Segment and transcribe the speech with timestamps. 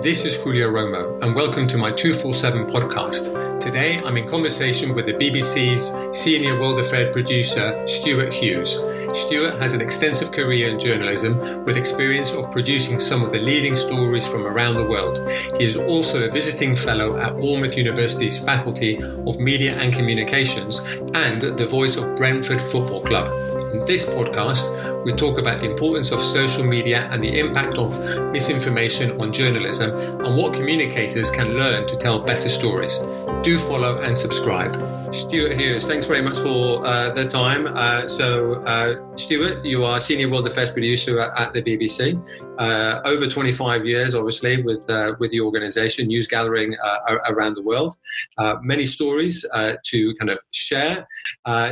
[0.00, 3.60] This is Julio Romo, and welcome to my 247 podcast.
[3.60, 8.78] Today, I'm in conversation with the BBC's senior World Affairs producer, Stuart Hughes.
[9.12, 13.74] Stuart has an extensive career in journalism with experience of producing some of the leading
[13.74, 15.18] stories from around the world.
[15.58, 20.78] He is also a visiting fellow at Bournemouth University's Faculty of Media and Communications
[21.14, 23.47] and the voice of Brentford Football Club.
[23.72, 27.92] In this podcast, we talk about the importance of social media and the impact of
[28.32, 29.90] misinformation on journalism
[30.24, 32.98] and what communicators can learn to tell better stories.
[33.42, 34.97] Do follow and subscribe.
[35.12, 37.66] Stuart Hughes, thanks very much for uh, the time.
[37.74, 42.22] Uh, so, uh, Stuart, you are Senior World Affairs Producer at, at the BBC.
[42.58, 47.62] Uh, over 25 years, obviously, with uh, with the organisation, news gathering uh, around the
[47.62, 47.94] world.
[48.62, 49.46] many stories
[49.84, 51.06] to kind of share.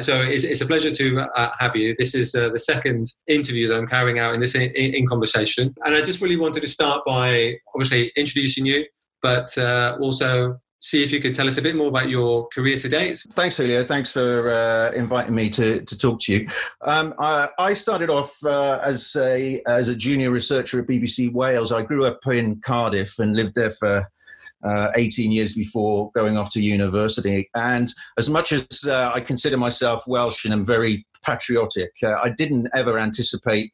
[0.01, 1.95] so, it's, it's, a pleasure to have you.
[1.97, 5.95] This is the second interview that I'm carrying out in this in, in, conversation, and
[5.95, 8.87] I just really wanted to start by obviously introducing you,
[9.21, 9.47] but
[10.01, 13.23] also see if you could tell us a bit more about your career to date.
[13.33, 13.85] Thanks, Julio.
[13.85, 16.49] Thanks for uh, inviting me to, to talk to you.
[16.83, 21.73] Um, I, I, started off uh, as a as a junior researcher at BBC Wales.
[21.73, 24.07] I grew up in Cardiff and lived there for
[24.65, 27.49] uh, 18 years before going off to university.
[27.55, 31.93] And as much as uh, I consider myself Welsh and I'm very patriotic.
[32.03, 33.73] Uh, I didn't ever anticipate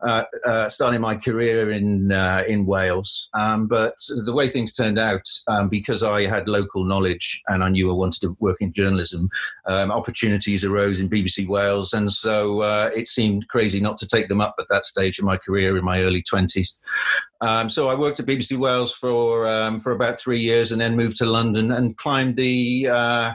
[0.00, 4.98] uh, uh, starting my career in uh, in Wales, um, but the way things turned
[4.98, 8.72] out, um, because I had local knowledge and I knew I wanted to work in
[8.72, 9.28] journalism,
[9.66, 14.28] um, opportunities arose in BBC Wales, and so uh, it seemed crazy not to take
[14.28, 16.80] them up at that stage of my career in my early twenties.
[17.40, 20.96] Um, so I worked at BBC Wales for um, for about three years, and then
[20.96, 23.34] moved to London and climbed the uh,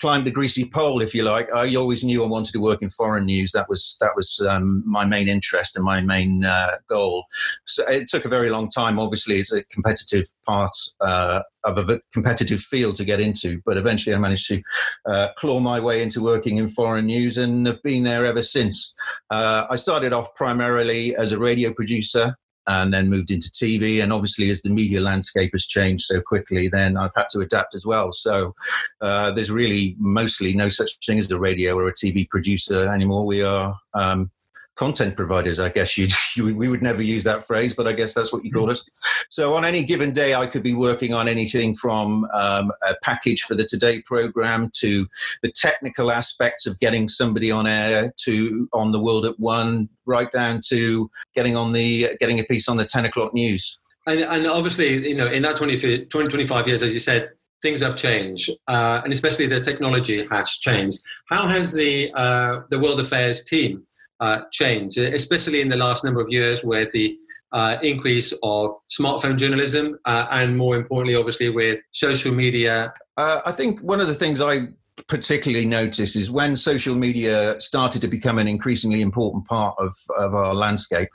[0.00, 1.52] climbed the greasy pole, if you like.
[1.52, 3.52] I always knew I wanted to work in foreign news.
[3.52, 7.24] That was that was um, my main interest and my main uh, goal.
[7.66, 8.98] So it took a very long time.
[8.98, 14.14] Obviously, it's a competitive part uh, of a competitive field to get into, but eventually
[14.14, 14.62] I managed to
[15.06, 18.94] uh, claw my way into working in foreign news and have been there ever since.
[19.30, 22.36] Uh, I started off primarily as a radio producer
[22.68, 24.02] and then moved into TV.
[24.02, 27.74] And obviously, as the media landscape has changed so quickly, then I've had to adapt
[27.74, 28.12] as well.
[28.12, 28.54] So
[29.00, 33.26] uh, there's really mostly no such thing as a radio or a TV producer anymore.
[33.26, 34.30] We are um,
[34.78, 38.14] content providers, I guess you'd, you, we would never use that phrase, but I guess
[38.14, 38.88] that's what you call us.
[39.28, 43.42] So on any given day, I could be working on anything from um, a package
[43.42, 45.06] for the Today program to
[45.42, 50.30] the technical aspects of getting somebody on air to on the World at One, right
[50.30, 53.78] down to getting on the getting a piece on the 10 o'clock news.
[54.06, 57.30] And, and obviously, you know, in that 20, 20 25 years, as you said,
[57.60, 61.00] things have changed, uh, and especially the technology has changed.
[61.28, 63.86] How has the uh, the World Affairs team
[64.20, 67.16] uh, change, especially in the last number of years where the
[67.52, 72.92] uh, increase of smartphone journalism uh, and more importantly, obviously, with social media?
[73.16, 74.68] Uh, I think one of the things I
[75.06, 80.34] particularly notice is when social media started to become an increasingly important part of, of
[80.34, 81.08] our landscape,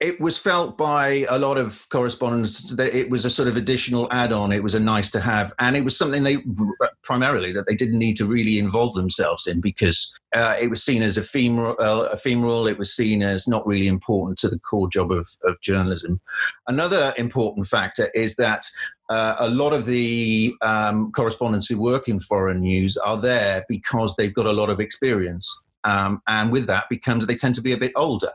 [0.00, 4.06] it was felt by a lot of correspondents that it was a sort of additional
[4.12, 4.52] add-on.
[4.52, 6.38] It was a nice to have and it was something they
[7.02, 11.02] primarily that they didn't need to really involve themselves in because uh, it was seen
[11.02, 12.68] as ephemeral, uh, ephemeral.
[12.68, 16.20] It was seen as not really important to the core job of, of journalism.
[16.68, 18.64] Another important factor is that
[19.10, 24.14] uh, a lot of the um, correspondents who work in foreign news are there because
[24.14, 25.60] they've got a lot of experience.
[25.82, 28.30] Um, and with that becomes they tend to be a bit older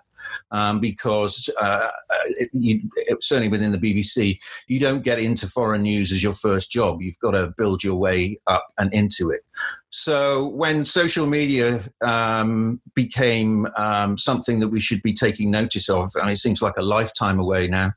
[0.51, 1.89] um, because uh,
[2.37, 6.33] it, you, it, certainly within the BBC, you don't get into foreign news as your
[6.33, 7.01] first job.
[7.01, 9.41] You've got to build your way up and into it.
[9.89, 16.09] So when social media um, became um, something that we should be taking notice of,
[16.15, 17.93] and it seems like a lifetime away now,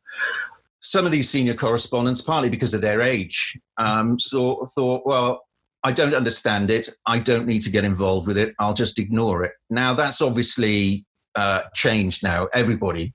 [0.80, 5.42] some of these senior correspondents, partly because of their age, um, so thought, well,
[5.82, 6.90] I don't understand it.
[7.06, 8.54] I don't need to get involved with it.
[8.58, 9.52] I'll just ignore it.
[9.70, 11.05] Now, that's obviously
[11.36, 12.48] uh, changed now.
[12.52, 13.14] Everybody,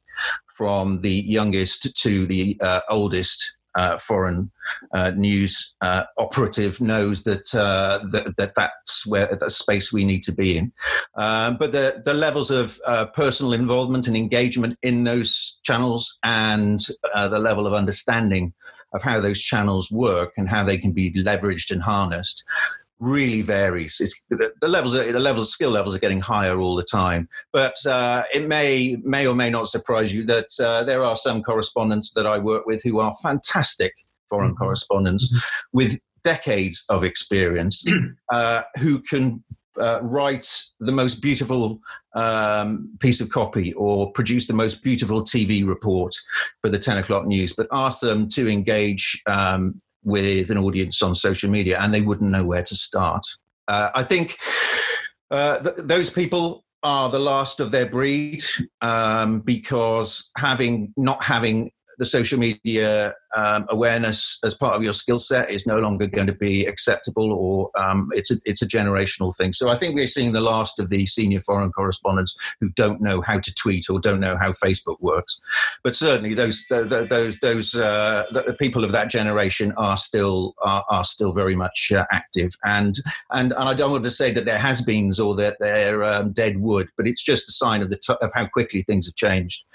[0.56, 4.52] from the youngest to the uh, oldest uh, foreign
[4.94, 10.22] uh, news uh, operative, knows that, uh, that, that that's where the space we need
[10.24, 10.72] to be in.
[11.16, 12.80] Um, but the the levels of
[13.14, 16.80] personal involvement and engagement in those channels, and
[17.14, 18.54] the level of understanding
[18.94, 22.44] of how those channels work and how they can be leveraged and harnessed
[23.02, 23.98] really varies.
[24.00, 27.28] It's, the, the, levels, the levels, skill levels are getting higher all the time.
[27.52, 31.44] But uh, it may, may or may not surprise you that uh, there are some
[31.44, 33.94] correspondents that I work with who are fantastic
[34.30, 34.64] foreign mm-hmm.
[34.64, 35.78] correspondents mm-hmm.
[35.78, 37.84] with decades of experience,
[38.32, 39.44] uh, who can
[39.80, 40.48] uh, write
[40.80, 41.80] the most beautiful
[42.14, 46.14] um, piece of copy or produce the most beautiful TV report
[46.62, 51.16] for the 10 o'clock news, but ask them to engage um, with an audience on
[51.16, 53.26] social media and they wouldn't know where to start.
[53.68, 54.38] Uh, I think
[55.30, 58.44] uh, th- those people are the last of their breed
[58.82, 61.72] um, because having not having
[62.02, 66.26] the social media um, awareness as part of your skill set is no longer going
[66.26, 69.54] to be acceptable, or um, it's a it's a generational thing.
[69.54, 73.22] So I think we're seeing the last of the senior foreign correspondents who don't know
[73.22, 75.40] how to tweet or don't know how Facebook works.
[75.84, 81.04] But certainly those those those uh, the people of that generation are still are, are
[81.04, 82.96] still very much uh, active, and
[83.30, 86.60] and and I don't want to say that they're has-beens or that they're um, dead
[86.60, 89.66] wood, but it's just a sign of the t- of how quickly things have changed.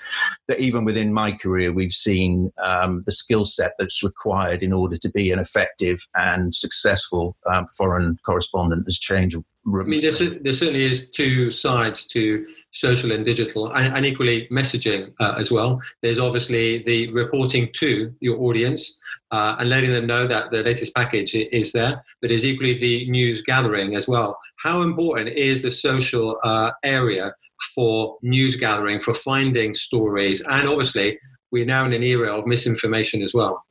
[0.48, 2.15] That even within my career, we've seen
[2.62, 7.66] um, the skill set that's required in order to be an effective and successful um,
[7.76, 9.36] foreign correspondent has changed.
[9.36, 14.46] I mean, there, there, certainly is two sides to social and digital, and, and equally
[14.48, 15.80] messaging uh, as well.
[16.02, 18.96] There's obviously the reporting to your audience
[19.32, 23.10] uh, and letting them know that the latest package is there, but there's equally the
[23.10, 24.38] news gathering as well.
[24.62, 27.34] How important is the social uh, area
[27.74, 31.18] for news gathering, for finding stories, and obviously
[31.52, 33.64] we're now in an era of misinformation as well.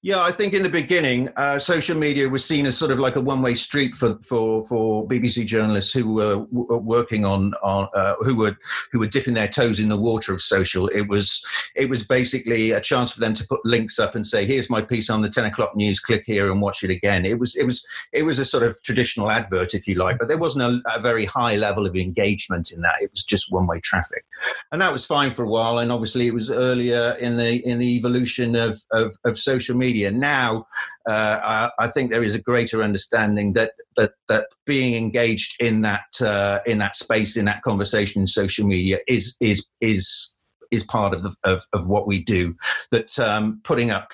[0.00, 3.16] Yeah, I think in the beginning, uh, social media was seen as sort of like
[3.16, 8.14] a one-way street for for, for BBC journalists who were w- working on on uh,
[8.20, 8.56] who were
[8.92, 10.88] who were dipping their toes in the water of social.
[10.88, 11.44] It was
[11.76, 14.80] it was basically a chance for them to put links up and say, "Here's my
[14.80, 16.00] piece on the ten o'clock news.
[16.00, 18.80] Click here and watch it again." It was it was it was a sort of
[18.82, 22.70] traditional advert, if you like, but there wasn't a, a very high level of engagement
[22.72, 23.02] in that.
[23.02, 24.24] It was just one-way traffic,
[24.72, 25.78] and that was fine for a while.
[25.78, 29.76] And obviously, it was earlier in the in the evolution of of, of social social
[29.76, 30.10] media.
[30.10, 30.66] Now,
[31.08, 35.82] uh, I, I, think there is a greater understanding that that that being engaged in
[35.82, 40.36] that uh, in that space, in that conversation in social media, is is is
[40.70, 42.54] is part of the, of, of what we do.
[42.90, 44.12] That um, putting up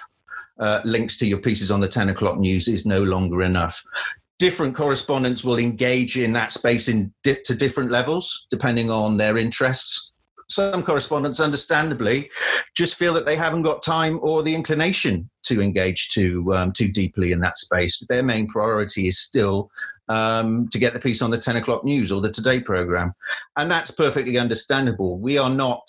[0.58, 3.82] uh, links to your pieces on the 10 o'clock news is no longer enough
[4.38, 9.36] different correspondents will engage in that space in di- to different levels depending on their
[9.36, 10.13] interests
[10.54, 12.30] some correspondents, understandably,
[12.74, 16.90] just feel that they haven't got time or the inclination to engage too um, too
[16.90, 18.02] deeply in that space.
[18.08, 19.70] Their main priority is still
[20.08, 23.12] um, to get the piece on the ten o'clock news or the Today program,
[23.56, 25.18] and that's perfectly understandable.
[25.18, 25.82] We are not.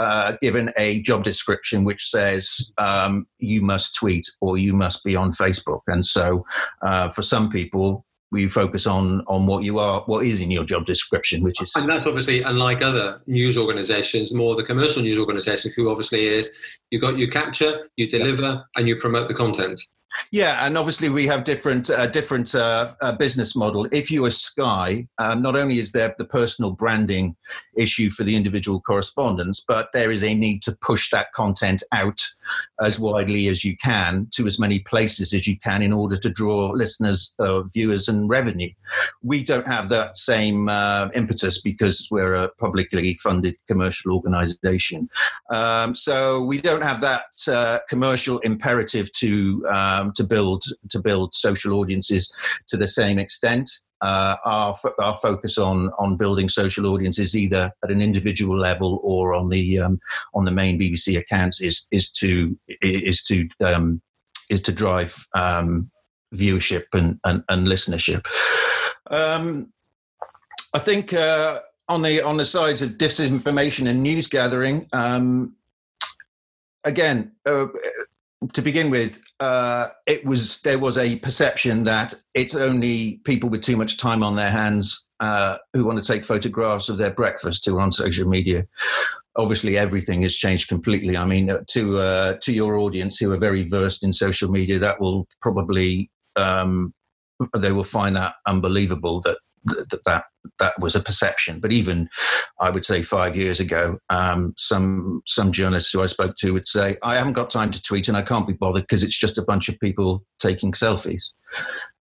[0.00, 5.14] Uh, given a job description which says um, you must tweet or you must be
[5.14, 6.44] on Facebook, and so
[6.82, 10.64] uh, for some people, we focus on on what you are, what is in your
[10.64, 15.18] job description, which is and that's obviously unlike other news organisations, more the commercial news
[15.18, 16.54] organisation, who obviously is
[16.90, 19.80] you got you capture, you deliver, and you promote the content.
[20.30, 23.86] Yeah, and obviously we have different uh, different uh, uh, business model.
[23.92, 27.36] If you are Sky, um, not only is there the personal branding
[27.76, 32.20] issue for the individual correspondents, but there is a need to push that content out
[32.80, 36.30] as widely as you can to as many places as you can in order to
[36.30, 38.70] draw listeners, uh, viewers, and revenue.
[39.22, 45.08] We don't have that same uh, impetus because we're a publicly funded commercial organisation,
[45.50, 49.66] um, so we don't have that uh, commercial imperative to.
[49.68, 52.32] Um, um, to build to build social audiences
[52.68, 53.70] to the same extent.
[54.00, 59.34] Uh, our our focus on on building social audiences either at an individual level or
[59.34, 59.98] on the um,
[60.34, 64.02] on the main BBC accounts is is to is to um,
[64.50, 65.90] is to drive um,
[66.34, 68.26] viewership and, and, and listenership.
[69.10, 69.72] Um,
[70.74, 75.54] I think uh, on the on the sides of disinformation and news gathering, um,
[76.84, 77.66] again, uh,
[78.52, 83.62] to begin with, uh, it was there was a perception that it's only people with
[83.62, 87.64] too much time on their hands uh, who want to take photographs of their breakfast
[87.64, 88.66] who are on social media.
[89.36, 91.16] Obviously, everything has changed completely.
[91.16, 94.78] I mean, uh, to uh, to your audience who are very versed in social media,
[94.78, 96.92] that will probably um,
[97.56, 100.24] they will find that unbelievable that that that
[100.58, 101.60] that was a perception.
[101.60, 102.08] But even
[102.60, 106.66] I would say five years ago, um, some some journalists who I spoke to would
[106.66, 109.38] say, "I haven't got time to tweet and I can't be bothered because it's just
[109.38, 111.24] a bunch of people taking selfies."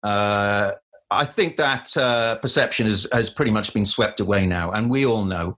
[0.04, 0.74] Uh,
[1.12, 5.06] I think that uh, perception has, has pretty much been swept away now, and we
[5.06, 5.58] all know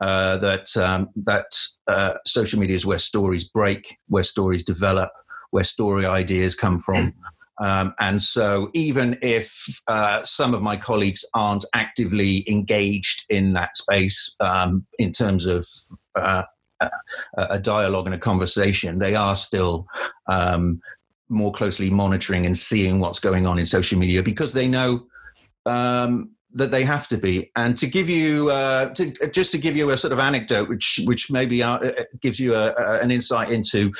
[0.00, 1.46] uh, that um, that
[1.86, 5.10] uh, social media is where stories break, where stories develop,
[5.50, 7.08] where story ideas come from.
[7.08, 7.14] Mm.
[7.60, 13.76] Um, and so, even if uh, some of my colleagues aren't actively engaged in that
[13.76, 15.66] space um, in terms of
[16.14, 16.44] uh,
[17.36, 19.86] a dialogue and a conversation, they are still
[20.26, 20.80] um,
[21.28, 25.06] more closely monitoring and seeing what's going on in social media because they know
[25.66, 27.50] um, that they have to be.
[27.56, 31.00] And to give you, uh, to, just to give you a sort of anecdote, which
[31.04, 33.92] which maybe uh, uh gives you a, a, an insight into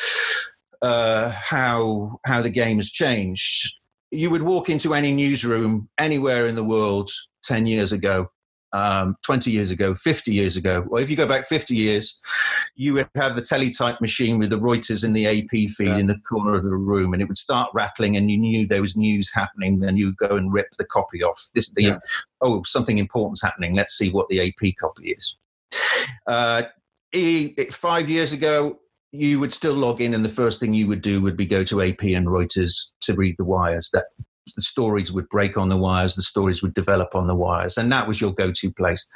[0.82, 3.78] uh, how how the game has changed.
[4.10, 7.10] You would walk into any newsroom anywhere in the world
[7.44, 8.28] ten years ago,
[8.72, 10.86] um, 20 years ago, 50 years ago.
[10.90, 12.20] or if you go back 50 years,
[12.76, 15.98] you would have the teletype machine with the Reuters and the AP feed yeah.
[15.98, 18.80] in the corner of the room, and it would start rattling, and you knew there
[18.80, 21.48] was news happening, and you go and rip the copy off.
[21.54, 21.98] This, the, yeah.
[22.40, 23.74] oh, something important's happening.
[23.74, 25.36] Let's see what the AP copy is.
[26.26, 26.62] Uh,
[27.70, 28.78] five years ago,
[29.12, 31.64] you would still log in, and the first thing you would do would be go
[31.64, 33.90] to AP and Reuters to read the wires.
[33.92, 34.06] That
[34.56, 37.90] the stories would break on the wires, the stories would develop on the wires, and
[37.92, 39.06] that was your go to place.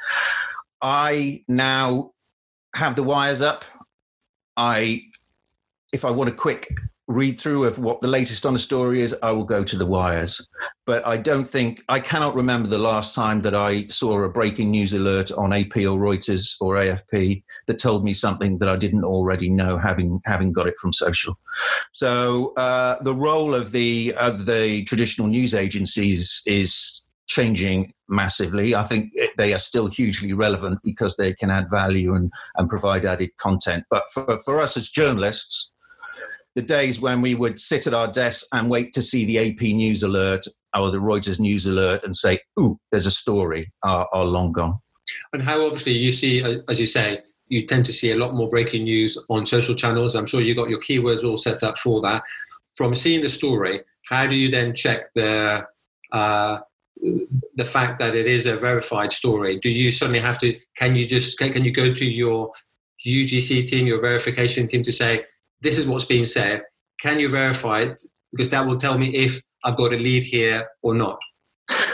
[0.81, 2.11] I now
[2.75, 3.65] have the wires up.
[4.57, 5.01] I,
[5.91, 6.69] if I want a quick
[7.07, 9.85] read through of what the latest on a story is, I will go to the
[9.85, 10.47] wires.
[10.85, 14.71] But I don't think, I cannot remember the last time that I saw a breaking
[14.71, 19.03] news alert on AP or Reuters or AFP that told me something that I didn't
[19.03, 21.37] already know, having having got it from social.
[21.91, 28.75] So uh, the role of the of the traditional news agencies is changing massively.
[28.75, 33.05] I think they are still hugely relevant because they can add value and, and provide
[33.05, 33.83] added content.
[33.89, 35.73] But for, for us as journalists,
[36.55, 39.61] the days when we would sit at our desks and wait to see the AP
[39.61, 40.47] news alert
[40.77, 44.79] or the Reuters news alert and say, "Ooh, there's a story," are, are long gone.
[45.33, 48.49] And how obviously you see, as you say, you tend to see a lot more
[48.49, 50.15] breaking news on social channels.
[50.15, 52.23] I'm sure you got your keywords all set up for that.
[52.75, 55.65] From seeing the story, how do you then check the
[56.11, 56.59] uh,
[57.55, 59.59] the fact that it is a verified story?
[59.59, 60.57] Do you suddenly have to?
[60.77, 62.51] Can you just can, can you go to your
[63.05, 65.25] UGC team, your verification team, to say
[65.65, 66.61] this is what's being said.
[67.01, 68.01] Can you verify it?
[68.31, 71.17] Because that will tell me if I've got a lead here or not.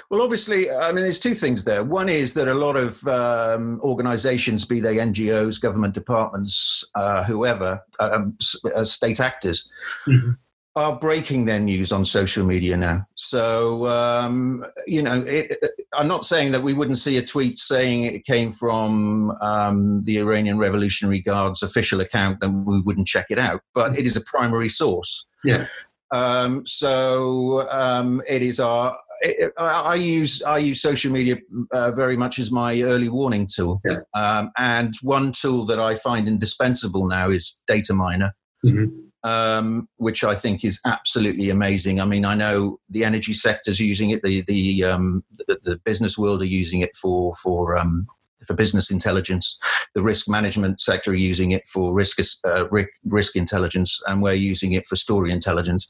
[0.09, 1.85] Well, obviously, I mean, there's two things there.
[1.85, 7.79] One is that a lot of um, organizations, be they NGOs, government departments, uh, whoever,
[8.01, 8.37] um,
[8.75, 9.71] uh, state actors,
[10.05, 10.31] mm-hmm
[10.75, 13.05] are breaking their news on social media now.
[13.15, 15.57] So, um, you know, it,
[15.93, 20.17] I'm not saying that we wouldn't see a tweet saying it came from um, the
[20.17, 24.21] Iranian Revolutionary Guard's official account then we wouldn't check it out, but it is a
[24.21, 25.25] primary source.
[25.43, 25.65] Yeah.
[26.11, 28.97] Um, so um, it is our.
[29.23, 31.37] It, I use I use social media
[31.71, 33.99] uh, very much as my early warning tool, yeah.
[34.15, 38.31] Um, and one tool that I find indispensable now is Dataminr.
[38.65, 41.99] Mm-hmm um, which I think is absolutely amazing.
[42.01, 46.17] I mean, I know the energy sector's using it, the the um, the, the, business
[46.17, 48.07] world are using it for for um,
[48.47, 49.59] for business intelligence.
[49.95, 52.65] The risk management sector are using it for risk, uh,
[53.05, 55.87] risk intelligence, and we're using it for story intelligence.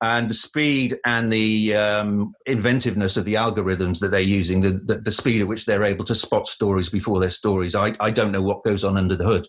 [0.00, 5.00] And the speed and the um, inventiveness of the algorithms that they're using, the, the,
[5.00, 8.32] the, speed at which they're able to spot stories before they're stories, I, I don't
[8.32, 9.48] know what goes on under the hood.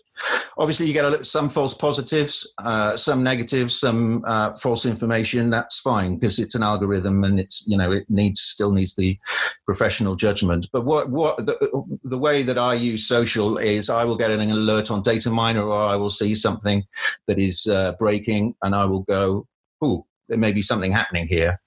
[0.58, 5.50] Obviously, you get a, some false positives, uh, some negatives, some uh, false information.
[5.50, 9.18] That's fine because it's an algorithm and it's you know it needs still needs the
[9.64, 10.66] professional judgment.
[10.72, 11.56] But what what the,
[12.04, 15.72] the way that I use social is I will get an alert on Dataminr or
[15.72, 16.84] I will see something
[17.26, 19.46] that is uh, breaking and I will go,
[19.80, 21.61] oh, there may be something happening here.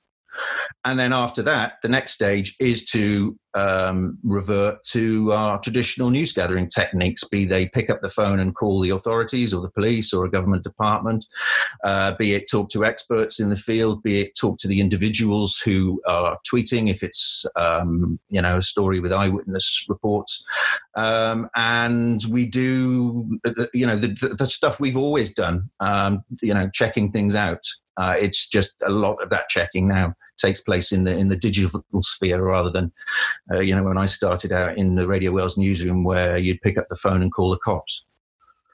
[0.84, 6.34] And then after that, the next stage is to um, revert to our traditional news
[6.34, 10.14] gathering techniques, be they pick up the phone and call the authorities or the police
[10.14, 11.26] or a government department,
[11.84, 15.58] uh, be it talk to experts in the field, be it talk to the individuals
[15.58, 20.46] who are tweeting if it's um, you know a story with eyewitness reports,
[20.96, 23.40] um, and we do
[23.74, 27.66] you know the, the, stuff we've always done, um, you know checking things out.
[27.98, 31.36] Uh, it's just a lot of that checking now takes place in the in the
[31.36, 32.92] digital sphere rather than
[33.52, 36.78] uh, you know when I started out in the Radio Wales newsroom where you'd pick
[36.78, 38.06] up the phone and call the cops.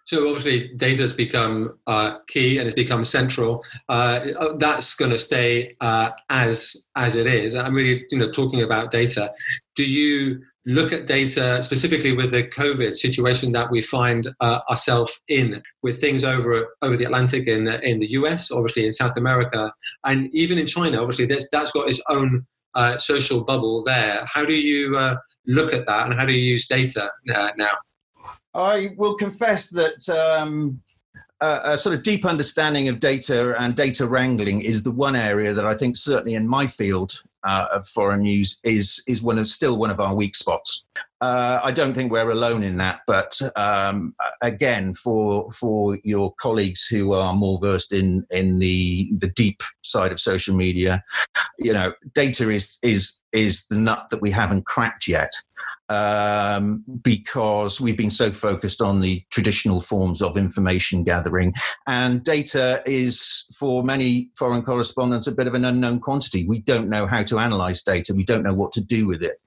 [0.06, 3.64] So obviously, data has become uh, key and it's become central.
[3.88, 7.56] Uh, that's going to stay uh, as as it is.
[7.56, 9.32] I'm really, you know, talking about data.
[9.76, 15.20] Do you look at data specifically with the COVID situation that we find uh, ourselves
[15.28, 19.74] in, with things over over the Atlantic in in the US, obviously in South America,
[20.04, 21.02] and even in China.
[21.02, 24.24] Obviously, that's that's got its own uh, social bubble there.
[24.26, 25.16] How do you uh,
[25.48, 27.72] look at that, and how do you use data uh, now?
[28.54, 30.08] I will confess that.
[30.10, 30.82] Um
[31.42, 35.66] a, sort of deep understanding of data and data wrangling is the one area that
[35.66, 39.78] I think certainly in my field uh, of foreign news is is one of still
[39.78, 40.86] one of our weak spots.
[41.22, 46.88] Uh, I don't think we're alone in that, but um, again, for for your colleagues
[46.88, 51.04] who are more versed in in the the deep side of social media,
[51.60, 55.32] you know, data is is is the nut that we haven't cracked yet
[55.90, 61.54] um, because we've been so focused on the traditional forms of information gathering.
[61.86, 66.48] And data is, for many foreign correspondents, a bit of an unknown quantity.
[66.48, 69.38] We don't know how to analyze data, we don't know what to do with it,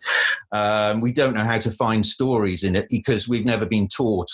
[0.52, 4.30] um, we don't know how to find stories in it because we've never been taught.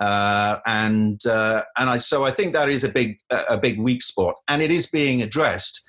[0.00, 4.02] Uh, and uh, and I so I think that is a big a big weak
[4.02, 5.82] spot, and it is being addressed.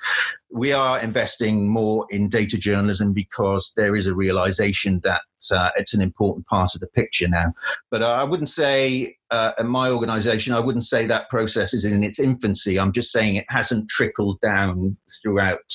[0.51, 5.21] We are investing more in data journalism because there is a realization that
[5.51, 7.53] uh, it's an important part of the picture now.
[7.91, 12.03] But I wouldn't say uh, in my organisation, I wouldn't say that process is in
[12.03, 12.79] its infancy.
[12.79, 15.71] I'm just saying it hasn't trickled down throughout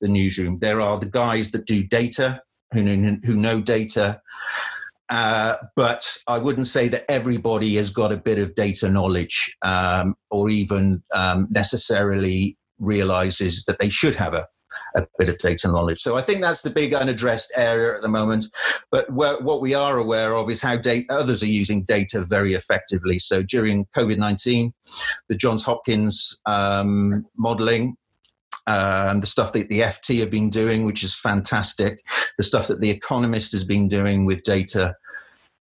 [0.00, 0.58] the newsroom.
[0.58, 2.42] There are the guys that do data
[2.72, 2.82] who
[3.24, 4.20] who know data
[5.10, 10.14] uh, but I wouldn't say that everybody has got a bit of data knowledge um,
[10.30, 14.46] or even um, necessarily realizes that they should have a,
[14.94, 16.00] a bit of data knowledge.
[16.00, 18.46] So I think that's the big unaddressed area at the moment.
[18.92, 23.18] But what we are aware of is how data, others are using data very effectively.
[23.18, 24.72] So during COVID 19,
[25.28, 27.96] the Johns Hopkins um, modeling
[28.66, 32.04] um, the stuff that the FT have been doing, which is fantastic,
[32.36, 34.94] the stuff that The Economist has been doing with data.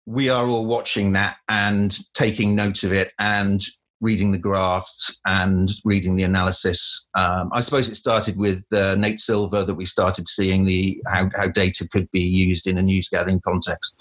[0.06, 3.62] We are all watching that and taking note of it and
[4.04, 7.08] reading the graphs and reading the analysis.
[7.14, 11.30] Um, I suppose it started with uh, Nate Silver that we started seeing the how,
[11.34, 13.96] how data could be used in a news gathering context.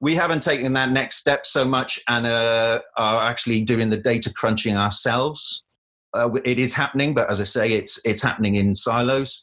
[0.00, 4.32] We haven't taken that next step so much and uh, are actually doing the data
[4.32, 5.64] crunching ourselves.
[6.14, 9.42] Uh, it is happening, but as I say, it's it's happening in silos.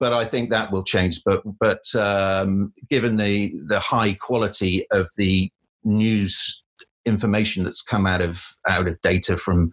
[0.00, 1.22] But I think that will change.
[1.24, 5.50] But but um, given the the high quality of the
[5.84, 6.62] news
[7.04, 9.72] information that's come out of out of data from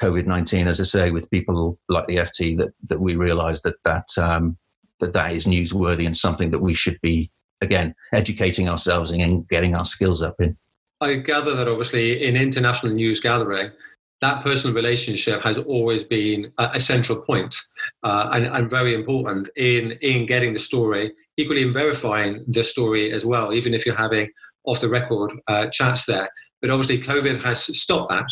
[0.00, 3.82] COVID nineteen, as I say, with people like the FT, that that we realise that
[3.84, 4.58] that um,
[4.98, 9.48] that that is newsworthy and something that we should be again educating ourselves in and
[9.48, 10.56] getting our skills up in.
[11.00, 13.70] I gather that obviously in international news gathering,
[14.20, 17.54] that personal relationship has always been a, a central point,
[18.02, 23.12] uh, and, and, very important in, in getting the story, equally in verifying the story
[23.12, 24.28] as well, even if you're having
[24.64, 26.28] off the record uh, chats there.
[26.60, 28.26] But obviously, COVID has stopped that.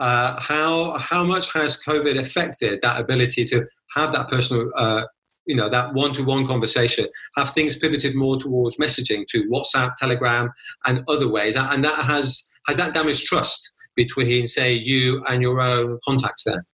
[0.00, 5.02] Uh, how, how much has COVID affected that ability to have that personal, uh,
[5.46, 7.06] you know, that one to one conversation?
[7.36, 10.50] Have things pivoted more towards messaging to WhatsApp, Telegram,
[10.84, 11.56] and other ways?
[11.56, 13.73] And that has, has that damaged trust?
[13.94, 16.64] Between, say, you and your own contacts there?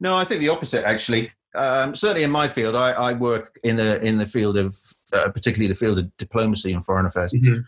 [0.00, 0.84] No, I think the opposite.
[0.84, 4.76] Actually, um, certainly in my field, I, I, work in the in the field of
[5.12, 7.32] uh, particularly the field of diplomacy and foreign affairs.
[7.32, 7.60] Mm-hmm.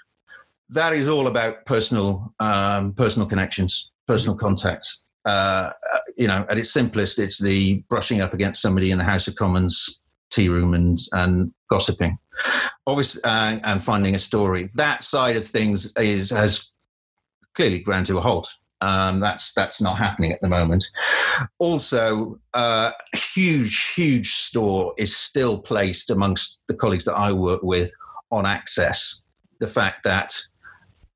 [0.70, 5.04] That is all about personal um, personal connections, personal contacts.
[5.24, 9.04] Uh, uh, you know, at its simplest, it's the brushing up against somebody in the
[9.04, 12.18] House of Commons tea room and and gossiping,
[12.86, 14.70] obviously, uh, and finding a story.
[14.74, 16.72] That side of things is has
[17.54, 18.52] clearly ground to a halt.
[18.82, 20.84] Um, that's that's not happening at the moment.
[21.58, 27.92] Also, uh, huge huge store is still placed amongst the colleagues that I work with
[28.32, 29.22] on access.
[29.60, 30.36] The fact that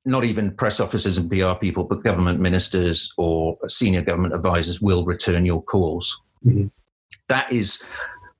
[0.05, 5.03] not even press officers and PR people, but government ministers or senior government advisors will
[5.03, 6.21] return your calls.
[6.45, 6.67] Mm-hmm.
[7.27, 7.83] That is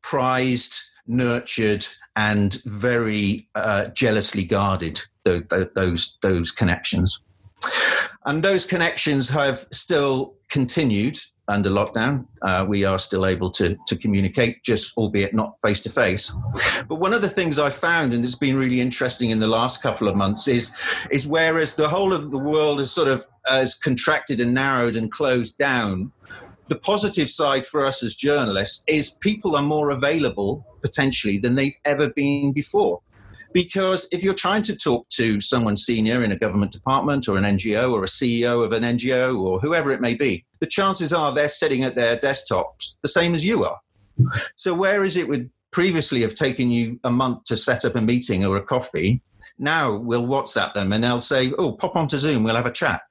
[0.01, 1.85] prized, nurtured,
[2.15, 5.01] and very uh, jealously guarded.
[5.25, 7.19] those those connections.
[8.25, 11.17] And those connections have still continued
[11.49, 12.25] under lockdown.
[12.41, 16.35] Uh, we are still able to, to communicate, just albeit not face to face.
[16.89, 19.81] But one of the things I found, and it's been really interesting in the last
[19.81, 20.75] couple of months, is,
[21.09, 25.09] is whereas the whole of the world has sort of has contracted and narrowed and
[25.09, 26.11] closed down,
[26.67, 31.77] the positive side for us as journalists is people are more available potentially than they've
[31.85, 33.01] ever been before.
[33.57, 37.43] Because if you're trying to talk to someone senior in a government department or an
[37.43, 41.33] NGO or a CEO of an NGO or whoever it may be, the chances are
[41.33, 43.79] they're sitting at their desktops the same as you are.
[44.57, 48.01] So, where is it would previously have taken you a month to set up a
[48.01, 49.23] meeting or a coffee,
[49.57, 53.01] now we'll WhatsApp them and they'll say, Oh, pop onto Zoom, we'll have a chat.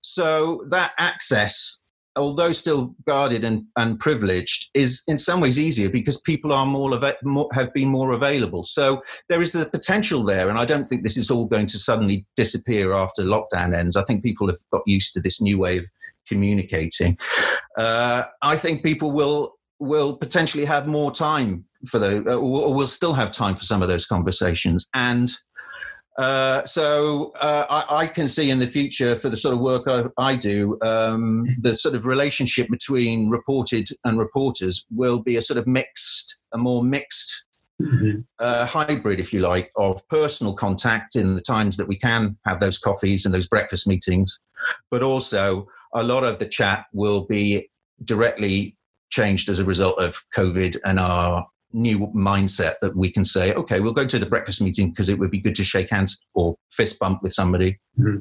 [0.00, 1.81] So, that access
[2.16, 7.00] although still guarded and, and privileged, is in some ways easier because people are more,
[7.22, 8.64] more, have been more available.
[8.64, 11.78] So there is the potential there, and I don't think this is all going to
[11.78, 13.96] suddenly disappear after lockdown ends.
[13.96, 15.86] I think people have got used to this new way of
[16.28, 17.18] communicating.
[17.78, 23.14] Uh, I think people will will potentially have more time for uh, or will still
[23.14, 25.30] have time for some of those conversations, and
[26.18, 29.84] Uh, so uh, I, I, can see in the future for the sort of work
[29.86, 35.42] I, I do, um, the sort of relationship between reported and reporters will be a
[35.42, 37.46] sort of mixed, a more mixed
[37.80, 38.20] mm-hmm.
[38.38, 42.60] uh, hybrid, if you like, of personal contact in the times that we can have
[42.60, 44.38] those coffees and those breakfast meetings,
[44.90, 47.70] but also a lot of the chat will be
[48.04, 48.76] directly
[49.10, 53.80] changed as a result of COVID and our new mindset that we can say, okay,
[53.80, 56.56] we'll go to the breakfast meeting because it would be good to shake hands or
[56.70, 57.78] fist bump with somebody.
[57.98, 58.18] Mm-hmm.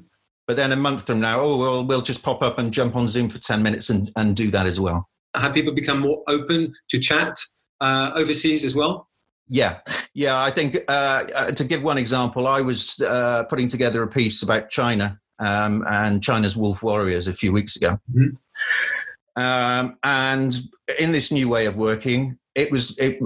[0.48, 3.08] But then a month from now, oh, well, we'll just pop up and jump on
[3.08, 5.08] Zoom for 10 minutes and, and do that as well.
[5.36, 7.34] Have people become more open to chat
[7.80, 9.08] uh, overseas as well?
[9.48, 9.80] Yeah,
[10.14, 10.42] yeah.
[10.42, 14.44] I think uh, uh, to give one example, I was uh, putting together a piece
[14.44, 17.98] about China um, and China's wolf warriors a few weeks ago.
[18.14, 19.42] Mm-hmm.
[19.42, 20.56] Um, and
[21.00, 23.20] in this new way of working, it was it,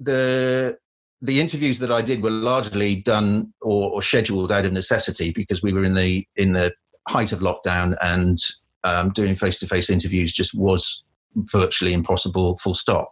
[0.00, 0.76] the
[1.22, 5.62] the interviews that I did were largely done or, or, scheduled out of necessity because
[5.62, 6.72] we were in the in the
[7.08, 8.38] height of lockdown and
[8.84, 12.56] um, doing face to face interviews just was virtually impossible.
[12.58, 13.10] Full stop.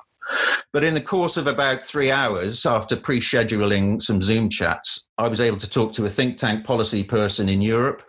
[0.73, 5.27] But in the course of about three hours, after pre scheduling some Zoom chats, I
[5.27, 8.03] was able to talk to a think tank policy person in Europe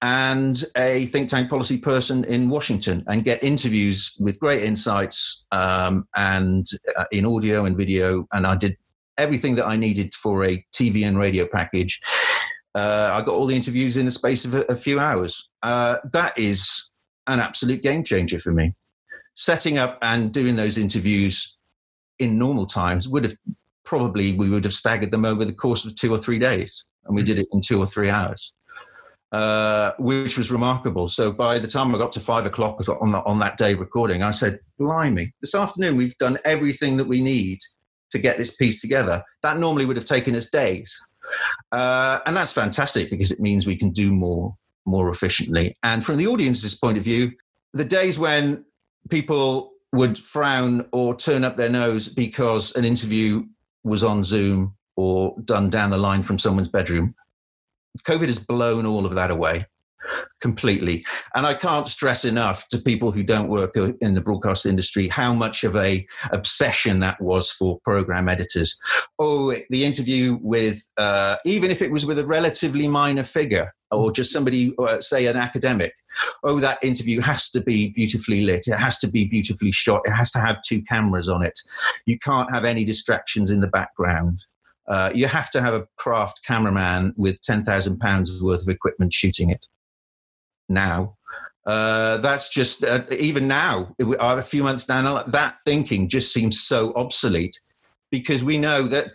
[0.00, 6.08] and a think tank policy person in Washington and get interviews with great insights um,
[6.16, 8.26] and uh, in audio and video.
[8.32, 8.76] And I did
[9.18, 12.00] everything that I needed for a TV and radio package.
[12.74, 15.50] Uh, I got all the interviews in the space of a, a few hours.
[15.62, 16.90] Uh, that is
[17.26, 18.74] an absolute game changer for me.
[19.34, 21.57] Setting up and doing those interviews
[22.18, 23.34] in normal times would have
[23.84, 27.16] probably we would have staggered them over the course of two or three days, and
[27.16, 28.52] we did it in two or three hours,
[29.32, 31.08] uh, which was remarkable.
[31.08, 34.22] So by the time I got to five o'clock on the, on that day recording,
[34.22, 37.58] I said, "Blimey, this afternoon we've done everything that we need
[38.10, 39.22] to get this piece together.
[39.42, 40.96] That normally would have taken us days."
[41.72, 44.54] Uh, and that's fantastic because it means we can do more
[44.86, 45.76] more efficiently.
[45.82, 47.32] And from the audience's point of view,
[47.74, 48.64] the days when
[49.10, 53.44] people would frown or turn up their nose because an interview
[53.84, 57.14] was on Zoom or done down the line from someone's bedroom.
[58.04, 59.66] COVID has blown all of that away
[60.40, 61.04] completely.
[61.34, 65.32] And I can't stress enough to people who don't work in the broadcast industry how
[65.32, 68.78] much of a obsession that was for program editors.
[69.18, 74.12] Oh, the interview with, uh, even if it was with a relatively minor figure or
[74.12, 75.92] just somebody, uh, say an academic,
[76.44, 78.66] oh, that interview has to be beautifully lit.
[78.66, 80.02] It has to be beautifully shot.
[80.04, 81.58] It has to have two cameras on it.
[82.06, 84.44] You can't have any distractions in the background.
[84.86, 89.66] Uh, you have to have a craft cameraman with £10,000 worth of equipment shooting it
[90.68, 91.16] now.
[91.66, 96.60] Uh, that's just uh, even now, uh, a few months down, that thinking just seems
[96.60, 97.60] so obsolete
[98.10, 99.08] because we know that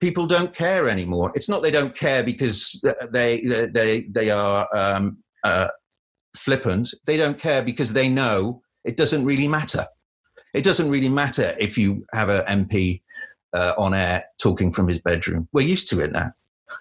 [0.00, 1.30] people don't care anymore.
[1.34, 3.40] It's not they don't care because they
[3.72, 5.68] they they are um, uh,
[6.36, 6.92] flippant.
[7.06, 9.86] They don't care because they know it doesn't really matter.
[10.54, 13.02] It doesn't really matter if you have an MP
[13.52, 15.48] uh, on air talking from his bedroom.
[15.52, 16.32] We're used to it now.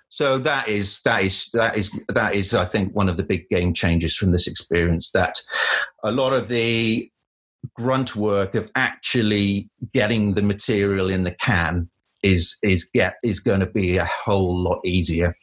[0.10, 3.48] So that is that is that is that is I think one of the big
[3.50, 5.36] game changes from this experience that
[6.04, 7.10] a lot of the
[7.76, 11.90] grunt work of actually getting the material in the can
[12.24, 15.36] is is get is going to be a whole lot easier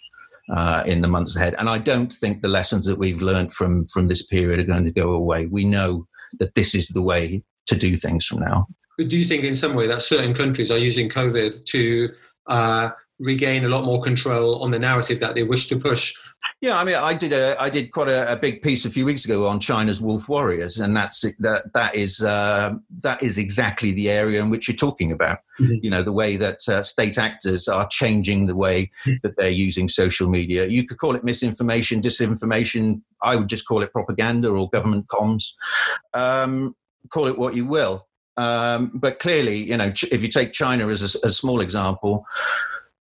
[0.55, 1.55] uh, in the months ahead.
[1.59, 4.85] And I don't think the lessons that we've learned from from this period are going
[4.85, 5.47] to go away.
[5.47, 6.07] We know
[6.39, 8.67] that this is the way to do things from now.
[8.99, 12.09] Do you think, in some way, that certain countries are using COVID to
[12.49, 16.15] uh, regain a lot more control on the narrative that they wish to push.
[16.61, 19.05] Yeah, I mean, I did a I did quite a, a big piece a few
[19.05, 23.93] weeks ago on China's wolf warriors, and that's that that is uh, that is exactly
[23.93, 25.39] the area in which you're talking about.
[25.61, 25.75] Mm-hmm.
[25.83, 29.15] You know, the way that uh, state actors are changing the way mm-hmm.
[29.23, 30.67] that they're using social media.
[30.67, 33.03] You could call it misinformation, disinformation.
[33.23, 35.53] I would just call it propaganda or government comms.
[36.15, 36.77] Um,
[37.11, 38.07] call it what you will.
[38.37, 42.25] Um, but clearly, you know, if you take China as a, a small example,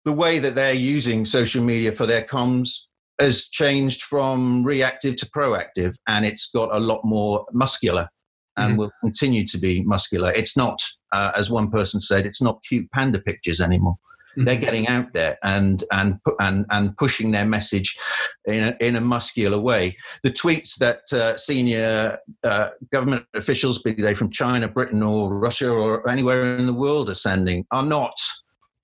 [0.04, 2.86] the way that they're using social media for their comms
[3.18, 8.08] has changed from reactive to proactive and it's got a lot more muscular
[8.56, 8.78] and mm-hmm.
[8.80, 10.32] will continue to be muscular.
[10.32, 13.96] It's not, uh, as one person said, it's not cute panda pictures anymore.
[14.32, 14.44] Mm-hmm.
[14.44, 17.98] They're getting out there and and and and pushing their message
[18.46, 19.94] in a, in a muscular way.
[20.22, 25.70] The tweets that uh, senior uh, government officials, be they from China, Britain, or Russia,
[25.70, 28.14] or anywhere in the world, are sending are not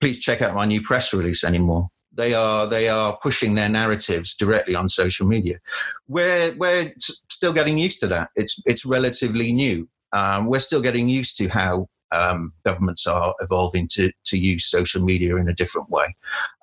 [0.01, 1.89] please check out my new press release anymore.
[2.13, 5.59] They are they are pushing their narratives directly on social media.
[6.07, 8.29] We're we're still getting used to that.
[8.35, 9.87] It's it's relatively new.
[10.11, 15.03] Um, we're still getting used to how um, governments are evolving to to use social
[15.03, 16.15] media in a different way.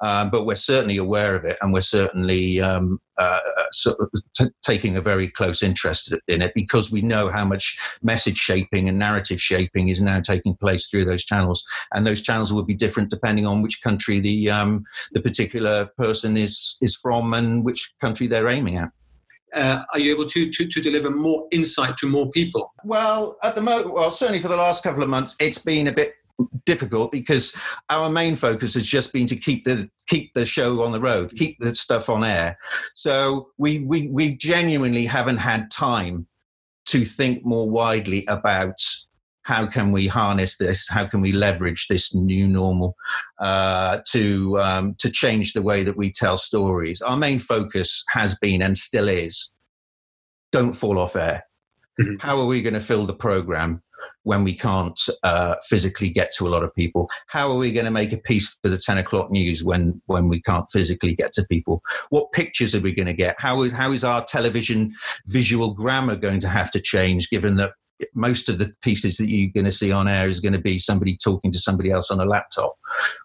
[0.02, 3.40] Um, but we're certainly aware of it, and we're certainly um, uh,
[3.72, 7.78] sort of t- taking a very close interest in it because we know how much
[8.02, 12.52] message shaping and narrative shaping is now taking place through those channels, and those channels
[12.52, 17.32] will be different depending on which country the um, the particular person is is from
[17.34, 18.90] and which country they're aiming at
[19.54, 22.72] uh, are you able to, to, to deliver more insight to more people?
[22.84, 25.92] Well, at the moment, well, certainly for the last couple of months, it's been a
[25.92, 26.14] bit
[26.66, 27.56] difficult because
[27.88, 31.32] our main focus has just been to keep the keep the show on the road,
[31.34, 32.58] keep the stuff on air.
[32.94, 36.26] So we we we genuinely haven't had time
[36.86, 38.80] to think more widely about
[39.46, 40.88] how can we harness this?
[40.88, 42.96] How can we leverage this new normal
[43.38, 47.00] uh, to um, to change the way that we tell stories?
[47.00, 49.54] Our main focus has been and still is:
[50.50, 51.44] don't fall off air.
[52.00, 52.16] Mm-hmm.
[52.18, 53.84] How are we going to fill the program
[54.24, 57.08] when we can't uh, physically get to a lot of people?
[57.28, 60.28] How are we going to make a piece for the 10 o'clock news when, when
[60.28, 61.82] we can't physically get to people?
[62.10, 63.36] What pictures are we going to get?
[63.38, 64.92] How is, how is our television
[65.26, 67.72] visual grammar going to have to change given that
[68.14, 70.78] most of the pieces that you're going to see on air is going to be
[70.78, 72.76] somebody talking to somebody else on a laptop,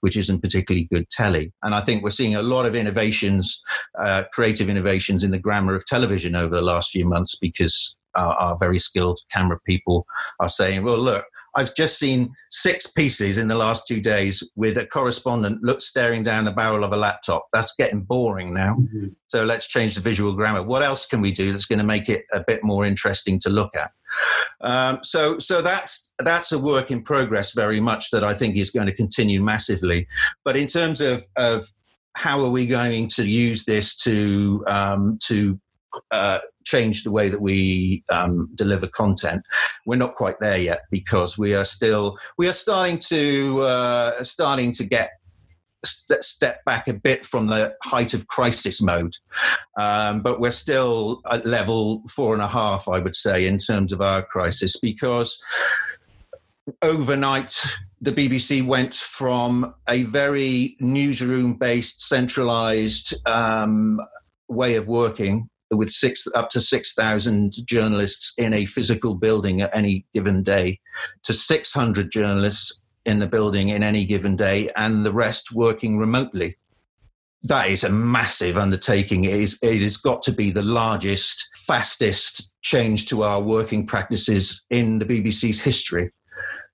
[0.01, 1.51] which isn't particularly good telly.
[1.63, 3.61] And I think we're seeing a lot of innovations,
[3.99, 8.33] uh, creative innovations in the grammar of television over the last few months because our,
[8.35, 10.05] our very skilled camera people
[10.39, 14.77] are saying, well, look, I've just seen six pieces in the last two days with
[14.77, 17.47] a correspondent look staring down the barrel of a laptop.
[17.53, 18.75] That's getting boring now.
[18.75, 19.07] Mm-hmm.
[19.27, 20.63] So let's change the visual grammar.
[20.63, 23.49] What else can we do that's going to make it a bit more interesting to
[23.49, 23.91] look at?
[24.61, 28.71] Um, so, so that's that's a work in progress very much that I think is
[28.71, 30.07] going to continue massively.
[30.43, 31.65] But in terms of of
[32.15, 35.59] how are we going to use this to um, to
[36.11, 39.41] uh, change the way that we um, deliver content.
[39.85, 44.71] We're not quite there yet because we are still we are starting to uh, starting
[44.73, 45.11] to get
[45.85, 49.15] st- step back a bit from the height of crisis mode,
[49.79, 53.91] um, but we're still at level four and a half, I would say, in terms
[53.91, 55.41] of our crisis because
[56.81, 57.65] overnight
[58.01, 63.99] the BBC went from a very newsroom based, centralized um,
[64.47, 70.05] way of working with six up to 6,000 journalists in a physical building at any
[70.13, 70.79] given day
[71.23, 76.57] to 600 journalists in the building in any given day and the rest working remotely.
[77.43, 79.25] That is a massive undertaking.
[79.25, 84.63] It, is, it has got to be the largest, fastest change to our working practices
[84.69, 86.11] in the BBC's history.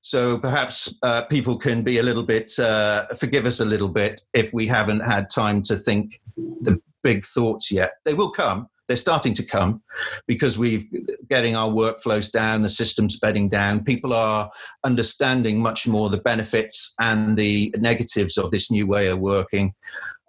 [0.02, 4.22] So perhaps uh, people can be a little bit, uh, forgive us a little bit
[4.34, 7.94] if we haven't had time to think the big thoughts yet.
[8.06, 9.82] They will come, they're starting to come
[10.28, 10.86] because we've
[11.30, 13.84] getting our workflows down, the systems bedding down.
[13.84, 14.50] People are
[14.84, 19.74] understanding much more the benefits and the negatives of this new way of working.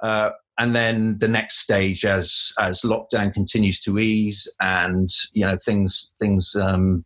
[0.00, 5.56] Uh, and then the next stage, as as lockdown continues to ease, and you know
[5.64, 7.04] things things um,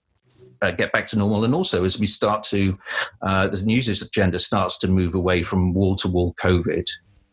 [0.62, 2.78] uh, get back to normal, and also as we start to
[3.20, 6.86] uh, the news agenda starts to move away from wall to wall COVID,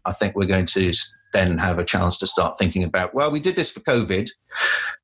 [0.04, 0.92] I think we're going to
[1.34, 4.30] then have a chance to start thinking about, well, we did this for COVID,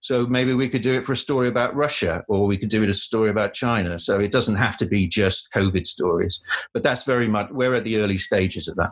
[0.02, 2.84] so maybe we could do it for a story about Russia, or we could do
[2.84, 4.00] it a story about China.
[4.00, 6.44] So it doesn't have to be just COVID stories.
[6.74, 8.92] But that's very much, we're at the early stages of that.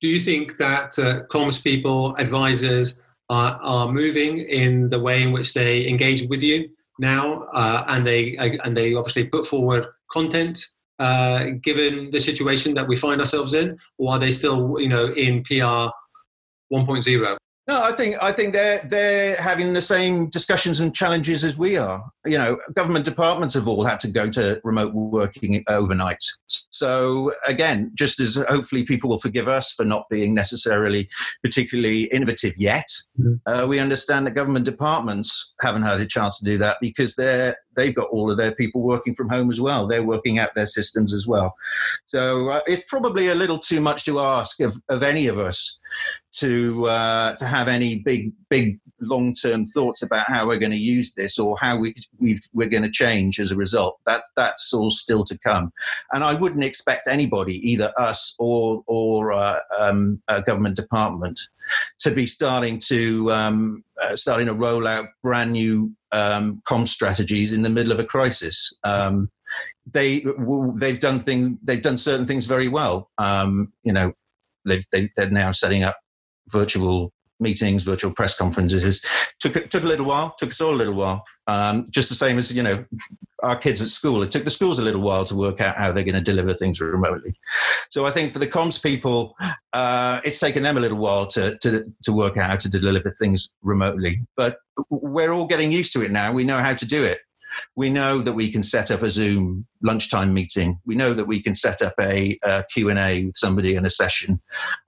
[0.00, 5.32] Do you think that uh, comms people, advisors, are, are moving in the way in
[5.32, 10.66] which they engage with you now, uh, and they and they obviously put forward content
[10.98, 15.06] uh, given the situation that we find ourselves in, or are they still, you know,
[15.14, 15.88] in PR
[16.72, 17.36] 1.0?
[17.68, 21.76] No, I think I think they're they're having the same discussions and challenges as we
[21.76, 22.02] are.
[22.24, 26.18] You know, government departments have all had to go to remote working overnight.
[26.70, 31.08] So again, just as hopefully people will forgive us for not being necessarily
[31.44, 32.86] particularly innovative yet,
[33.18, 33.34] mm-hmm.
[33.46, 37.56] uh, we understand that government departments haven't had a chance to do that because they're
[37.76, 39.86] they've got all of their people working from home as well.
[39.86, 41.54] They're working out their systems as well.
[42.06, 45.80] So uh, it's probably a little too much to ask of, of any of us
[46.32, 50.78] to uh, to have any big big long term thoughts about how we're going to
[50.78, 53.98] use this or how we we are going to change as a result.
[54.06, 55.72] That that's all still to come,
[56.12, 61.38] and I wouldn't expect anybody, either us or or uh, um, a government department,
[62.00, 67.52] to be starting to um, uh, starting to roll out brand new um, com strategies
[67.52, 68.72] in the middle of a crisis.
[68.84, 69.30] Um,
[69.86, 70.24] they
[70.76, 73.10] they've done things they've done certain things very well.
[73.18, 74.12] Um, you know,
[74.64, 75.98] they've they, they're now setting up
[76.48, 79.02] virtual meetings, virtual press conferences.
[79.40, 80.34] Took took a little while.
[80.38, 81.24] Took us all a little while.
[81.48, 82.84] Um, just the same as you know,
[83.42, 84.22] our kids at school.
[84.22, 86.54] It took the schools a little while to work out how they're going to deliver
[86.54, 87.34] things remotely.
[87.90, 89.34] So I think for the comms people,
[89.72, 93.10] uh, it's taken them a little while to, to to work out how to deliver
[93.10, 94.20] things remotely.
[94.36, 94.58] But
[94.90, 96.32] we're all getting used to it now.
[96.32, 97.20] We know how to do it.
[97.76, 100.78] We know that we can set up a Zoom lunchtime meeting.
[100.86, 104.40] We know that we can set up a, a Q&A with somebody in a session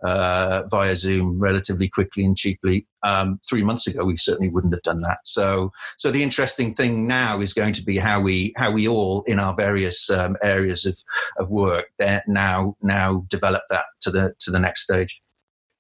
[0.05, 2.87] uh, via Zoom relatively quickly and cheaply.
[3.03, 5.19] Um, three months ago, we certainly wouldn't have done that.
[5.25, 9.23] So, so the interesting thing now is going to be how we how we all
[9.23, 10.97] in our various um, areas of,
[11.39, 11.87] of work
[12.27, 15.21] now now develop that to the to the next stage.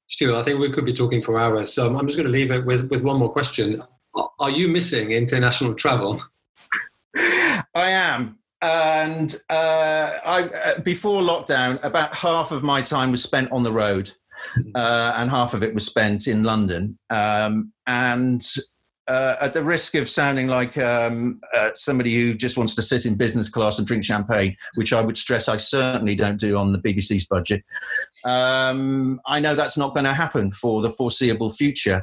[0.08, 2.50] Stuart, I think we could be talking for hours, so I'm just going to leave
[2.50, 3.82] it with, with one more question.
[4.38, 6.22] Are you missing international travel?
[7.74, 8.38] I am.
[8.62, 13.72] And uh, I, uh, before lockdown, about half of my time was spent on the
[13.72, 14.10] road,
[14.74, 16.98] uh, and half of it was spent in London.
[17.10, 18.42] Um, and
[19.06, 23.04] uh, at the risk of sounding like um, uh, somebody who just wants to sit
[23.04, 26.72] in business class and drink champagne, which I would stress I certainly don't do on
[26.72, 27.62] the BBC's budget,
[28.24, 32.02] um, I know that's not going to happen for the foreseeable future.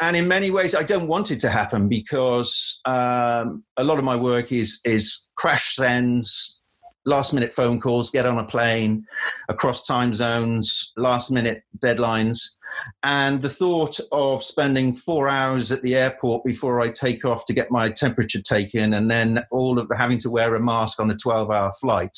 [0.00, 4.04] And in many ways, I don't want it to happen because um, a lot of
[4.04, 6.59] my work is is crash sends,
[7.10, 9.04] last minute phone calls, get on a plane
[9.50, 12.38] across time zones, last minute deadlines.
[13.02, 17.52] And the thought of spending four hours at the airport before I take off to
[17.52, 21.16] get my temperature taken and then all of having to wear a mask on a
[21.16, 22.16] 12 hour flight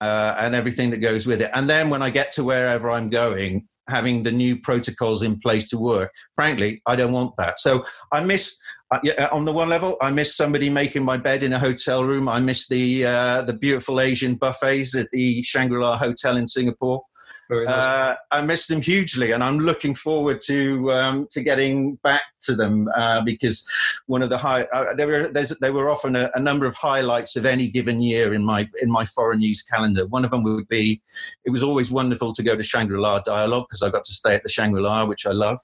[0.00, 1.50] uh, and everything that goes with it.
[1.54, 5.68] And then when I get to wherever I'm going, having the new protocols in place
[5.70, 6.12] to work.
[6.34, 7.60] Frankly, I don't want that.
[7.60, 8.58] So I miss
[8.92, 12.04] uh, yeah, on the one level, I miss somebody making my bed in a hotel
[12.04, 12.28] room.
[12.28, 17.02] I miss the uh, the beautiful Asian buffets at the Shangri La Hotel in Singapore.
[17.48, 17.68] Nice.
[17.68, 22.56] Uh, I miss them hugely, and I'm looking forward to um, to getting back to
[22.56, 23.66] them uh, because
[24.06, 27.36] one of the high uh, there were there were often a, a, number of highlights
[27.36, 30.06] of any given year in my in my foreign news calendar.
[30.06, 31.00] One of them would be
[31.44, 34.34] it was always wonderful to go to Shangri La Dialogue because I got to stay
[34.34, 35.60] at the Shangri La, which I love.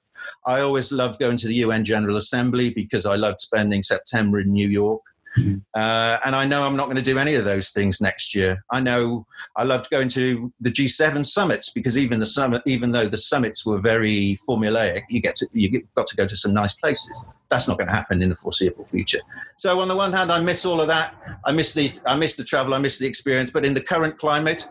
[0.47, 4.53] I always loved going to the UN General Assembly because I loved spending September in
[4.53, 5.03] New York.
[5.39, 5.59] Mm-hmm.
[5.75, 8.63] Uh, and I know I'm not going to do any of those things next year.
[8.71, 13.07] I know I loved going to the G7 summits because even the summit, even though
[13.07, 16.75] the summits were very formulaic, you get to you got to go to some nice
[16.75, 17.25] places.
[17.51, 19.21] That's not going to happen in the foreseeable future.
[19.57, 21.15] So on the one hand, I miss all of that.
[21.45, 22.75] I miss the I miss the travel.
[22.75, 23.51] I miss the experience.
[23.51, 24.67] But in the current climate.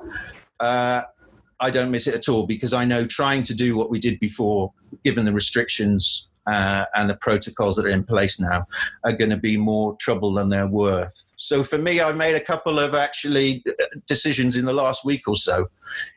[0.60, 1.02] Uh,
[1.60, 4.20] I don't miss it at all because I know trying to do what we did
[4.20, 8.66] before, given the restrictions uh, and the protocols that are in place now
[9.04, 11.32] are going to be more trouble than they're worth.
[11.38, 15.28] So for me, I made a couple of actually uh, decisions in the last week
[15.28, 15.68] or so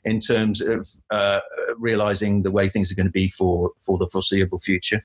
[0.04, 1.40] in terms of uh,
[1.78, 5.04] realizing the way things are going to be for, for the foreseeable future.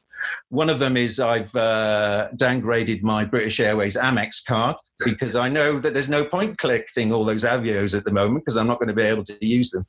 [0.50, 5.80] One of them is I've uh, downgraded my British Airways Amex card because I know
[5.80, 8.90] that there's no point collecting all those avios at the moment because I'm not going
[8.90, 9.86] to be able to use them.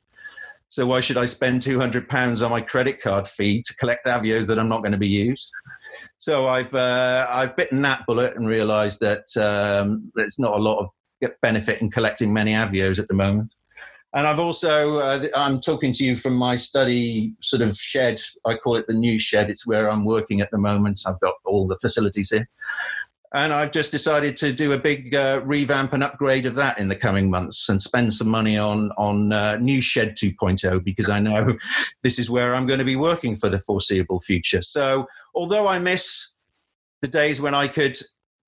[0.71, 4.05] So why should I spend two hundred pounds on my credit card fee to collect
[4.05, 5.51] avios that I'm not going to be used?
[6.17, 10.79] So I've uh, I've bitten that bullet and realised that um, there's not a lot
[10.79, 13.53] of benefit in collecting many avios at the moment.
[14.13, 18.21] And I've also uh, I'm talking to you from my study sort of shed.
[18.45, 19.49] I call it the new shed.
[19.49, 21.01] It's where I'm working at the moment.
[21.05, 22.47] I've got all the facilities here
[23.33, 26.89] and I've just decided to do a big uh, revamp and upgrade of that in
[26.89, 31.19] the coming months and spend some money on on uh, new Shed 2.0 because I
[31.19, 31.55] know
[32.03, 34.61] this is where I'm going to be working for the foreseeable future.
[34.61, 36.35] So, although I miss
[37.01, 37.97] the days when I could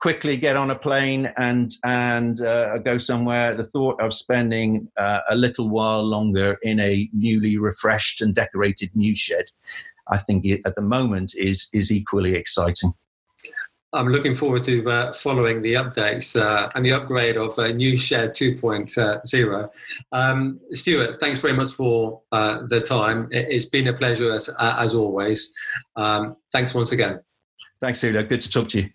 [0.02, 5.20] quickly get on a plane and and uh, go somewhere, the thought of spending uh,
[5.30, 9.46] a little while longer in a newly refreshed and decorated new shed,
[10.10, 12.94] I think at the moment is is equally exciting.
[13.94, 17.96] I'm looking forward to uh, following the updates uh, and the upgrade of uh, New
[17.96, 19.70] Shed 2.0.
[20.12, 23.28] Um, Stuart, thanks very much for uh, the time.
[23.32, 25.54] It's been a pleasure as, as always.
[25.96, 27.22] Um, thanks once again.
[27.82, 28.30] Thanks, Stuart.
[28.30, 28.90] Good to talk to you.